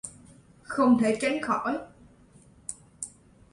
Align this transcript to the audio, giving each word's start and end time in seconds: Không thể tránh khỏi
Không 0.63 0.97
thể 0.99 1.17
tránh 1.21 1.41
khỏi 1.41 1.77